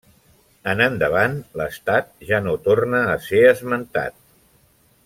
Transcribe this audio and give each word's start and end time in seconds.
En 0.71 0.79
endavant 0.85 1.35
l'estat 1.61 2.09
ja 2.31 2.41
no 2.47 2.57
torna 2.71 3.05
a 3.13 3.21
ser 3.29 3.45
esmentat. 3.53 4.19